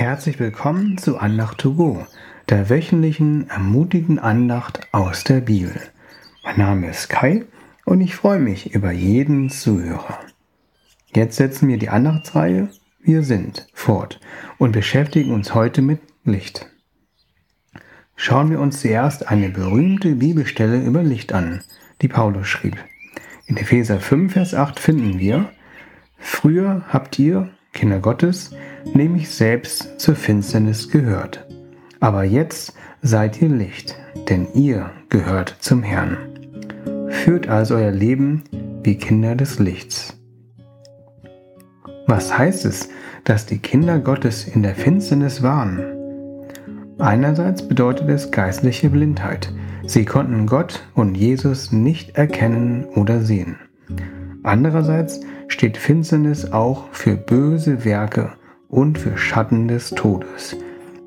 [0.00, 2.06] Herzlich willkommen zu Andacht to go,
[2.48, 5.78] der wöchentlichen ermutigenden Andacht aus der Bibel.
[6.42, 7.44] Mein Name ist Kai
[7.84, 10.18] und ich freue mich über jeden Zuhörer.
[11.14, 12.70] Jetzt setzen wir die Andachtsreihe
[13.02, 14.20] Wir sind fort
[14.56, 16.70] und beschäftigen uns heute mit Licht.
[18.16, 21.62] Schauen wir uns zuerst eine berühmte Bibelstelle über Licht an,
[22.00, 22.78] die Paulus schrieb.
[23.44, 25.50] In Epheser 5, Vers 8 finden wir,
[26.16, 28.54] Früher habt ihr, Kinder Gottes,
[28.94, 31.46] nämlich selbst zur Finsternis gehört.
[32.00, 33.96] Aber jetzt seid ihr Licht,
[34.28, 36.16] denn ihr gehört zum Herrn.
[37.08, 38.44] Führt also euer Leben
[38.82, 40.16] wie Kinder des Lichts.
[42.06, 42.88] Was heißt es,
[43.24, 45.80] dass die Kinder Gottes in der Finsternis waren?
[46.98, 49.52] Einerseits bedeutet es geistliche Blindheit.
[49.86, 53.56] Sie konnten Gott und Jesus nicht erkennen oder sehen.
[54.42, 58.32] Andererseits steht Finsternis auch für böse Werke
[58.70, 60.56] und für Schatten des Todes.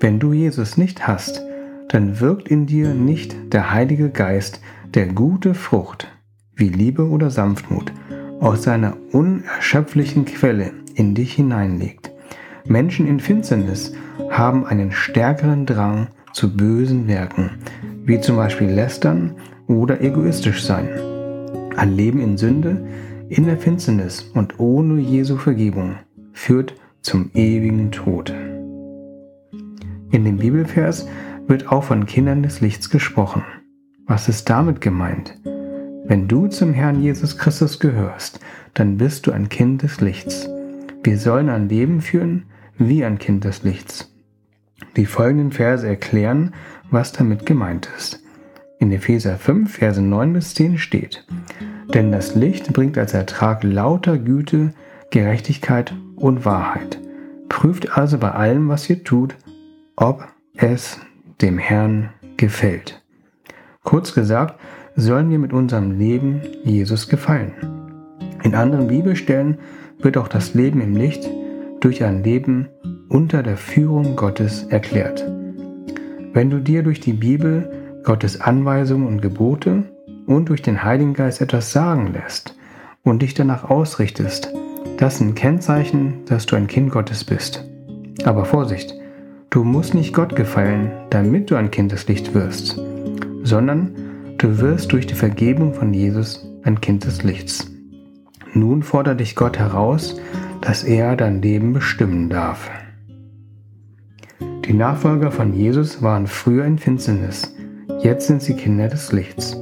[0.00, 1.42] Wenn du Jesus nicht hast,
[1.88, 4.60] dann wirkt in dir nicht der Heilige Geist,
[4.94, 6.08] der gute Frucht,
[6.54, 7.92] wie Liebe oder Sanftmut,
[8.40, 12.10] aus seiner unerschöpflichen Quelle in dich hineinlegt.
[12.66, 13.92] Menschen in Finsternis
[14.30, 17.50] haben einen stärkeren Drang zu bösen Werken,
[18.04, 19.34] wie zum Beispiel Lästern
[19.66, 20.88] oder egoistisch sein.
[21.76, 22.86] Ein Leben in Sünde,
[23.28, 25.96] in der Finsternis und ohne Jesu Vergebung
[26.32, 28.34] führt zum ewigen Tod.
[30.10, 31.06] In dem Bibelvers
[31.46, 33.44] wird auch von Kindern des Lichts gesprochen.
[34.06, 35.38] Was ist damit gemeint?
[36.04, 38.40] Wenn du zum Herrn Jesus Christus gehörst,
[38.74, 40.48] dann bist du ein Kind des Lichts.
[41.02, 42.44] Wir sollen ein Leben führen
[42.76, 44.12] wie ein Kind des Lichts.
[44.96, 46.52] Die folgenden Verse erklären,
[46.90, 48.22] was damit gemeint ist.
[48.78, 51.26] In Epheser 5, Verse 9 bis 10 steht,
[51.94, 54.72] Denn das Licht bringt als Ertrag lauter Güte,
[55.10, 57.00] Gerechtigkeit und Wahrheit.
[57.48, 59.36] Prüft also bei allem, was ihr tut,
[59.96, 61.00] ob es
[61.40, 63.02] dem Herrn gefällt.
[63.82, 64.60] Kurz gesagt,
[64.94, 67.52] sollen wir mit unserem Leben Jesus gefallen.
[68.44, 69.58] In anderen Bibelstellen
[69.98, 71.28] wird auch das Leben im Licht
[71.80, 72.68] durch ein Leben
[73.08, 75.26] unter der Führung Gottes erklärt.
[76.32, 79.82] Wenn du dir durch die Bibel Gottes Anweisungen und Gebote
[80.26, 82.54] und durch den Heiligen Geist etwas sagen lässt
[83.02, 84.52] und dich danach ausrichtest,
[85.00, 87.64] das sind Kennzeichen, dass du ein Kind Gottes bist.
[88.24, 88.94] Aber Vorsicht,
[89.48, 92.78] du musst nicht Gott gefallen, damit du ein Kind des Lichts wirst,
[93.42, 93.94] sondern
[94.36, 97.72] du wirst durch die Vergebung von Jesus ein Kind des Lichts.
[98.52, 100.20] Nun fordert dich Gott heraus,
[100.60, 102.70] dass er dein Leben bestimmen darf.
[104.66, 107.56] Die Nachfolger von Jesus waren früher in Finsternis,
[108.00, 109.56] jetzt sind sie Kinder des Lichts.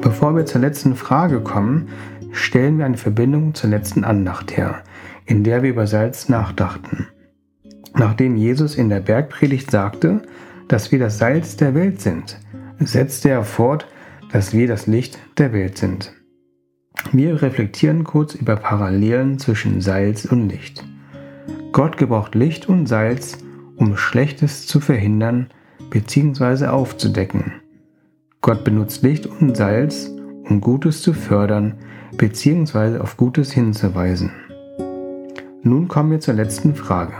[0.00, 1.88] Bevor wir zur letzten Frage kommen,
[2.34, 4.82] stellen wir eine Verbindung zur letzten Andacht her,
[5.24, 7.06] in der wir über Salz nachdachten.
[7.94, 10.22] Nachdem Jesus in der Bergpredigt sagte,
[10.68, 12.38] dass wir das Salz der Welt sind,
[12.80, 13.86] setzte er fort,
[14.32, 16.12] dass wir das Licht der Welt sind.
[17.12, 20.84] Wir reflektieren kurz über Parallelen zwischen Salz und Licht.
[21.72, 23.38] Gott gebraucht Licht und Salz,
[23.76, 25.48] um Schlechtes zu verhindern
[25.90, 26.66] bzw.
[26.66, 27.52] aufzudecken.
[28.40, 30.10] Gott benutzt Licht und Salz,
[30.48, 31.74] um Gutes zu fördern
[32.16, 32.98] bzw.
[32.98, 34.32] auf Gutes hinzuweisen.
[35.62, 37.14] Nun kommen wir zur letzten Frage.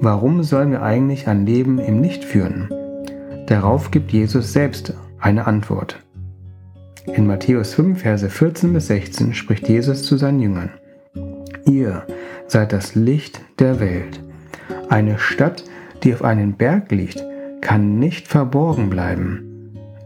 [0.00, 2.68] Warum sollen wir eigentlich ein Leben im Licht führen?
[3.46, 5.98] Darauf gibt Jesus selbst eine Antwort.
[7.06, 10.70] In Matthäus 5, Verse 14 bis 16 spricht Jesus zu seinen Jüngern.
[11.66, 12.06] Ihr
[12.46, 14.22] seid das Licht der Welt.
[14.88, 15.64] Eine Stadt,
[16.02, 17.24] die auf einem Berg liegt,
[17.60, 19.49] kann nicht verborgen bleiben.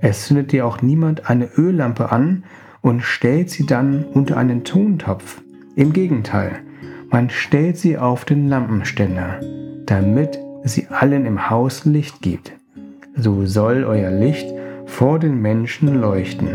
[0.07, 2.45] Es zündet dir auch niemand eine Öllampe an
[2.83, 5.41] und stellt sie dann unter einen Tontopf.
[5.77, 6.57] Im Gegenteil,
[7.11, 9.41] man stellt sie auf den Lampenständer,
[9.87, 12.53] damit sie allen im Haus Licht gibt.
[13.17, 14.47] So soll euer Licht
[14.85, 16.51] vor den Menschen leuchten.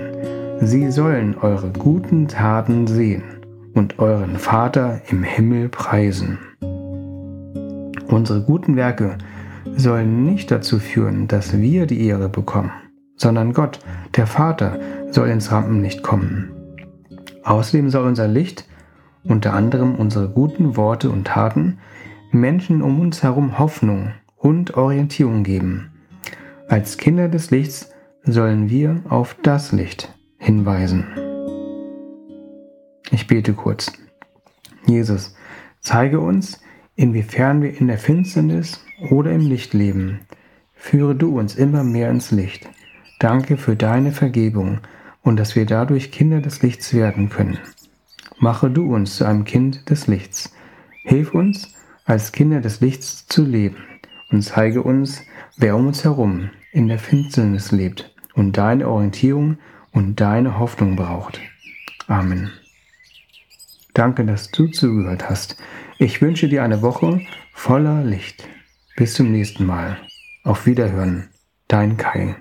[0.61, 3.23] Sie sollen eure guten Taten sehen
[3.73, 6.37] und euren Vater im Himmel preisen.
[8.09, 9.17] Unsere guten Werke
[9.75, 12.71] sollen nicht dazu führen, dass wir die Ehre bekommen,
[13.19, 13.79] sondern Gott,
[14.15, 14.79] der Vater,
[15.11, 16.51] soll ins Rampenlicht kommen.
[17.43, 18.65] Außerdem soll unser Licht,
[19.23, 21.77] unter anderem unsere guten Worte und Taten,
[22.31, 25.91] Menschen um uns herum Hoffnung und Orientierung geben.
[26.67, 27.91] Als Kinder des Lichts
[28.23, 31.05] sollen wir auf das Licht hinweisen.
[33.11, 33.91] Ich bete kurz.
[34.85, 35.35] Jesus,
[35.79, 36.61] zeige uns,
[36.95, 40.21] inwiefern wir in der Finsternis oder im Licht leben.
[40.73, 42.69] Führe du uns immer mehr ins Licht.
[43.19, 44.79] Danke für deine Vergebung
[45.21, 47.59] und dass wir dadurch Kinder des Lichts werden können.
[48.39, 50.55] Mache du uns zu einem Kind des Lichts.
[51.03, 51.75] Hilf uns,
[52.05, 53.83] als Kinder des Lichts zu leben
[54.31, 55.21] und zeige uns,
[55.57, 59.57] wer um uns herum in der Finsternis lebt und deine Orientierung
[59.91, 61.41] und deine Hoffnung braucht.
[62.07, 62.49] Amen.
[63.93, 65.57] Danke, dass du zugehört hast.
[65.97, 67.19] Ich wünsche dir eine Woche
[67.53, 68.47] voller Licht.
[68.95, 69.97] Bis zum nächsten Mal.
[70.43, 71.27] Auf Wiederhören.
[71.67, 72.37] Dein Kai.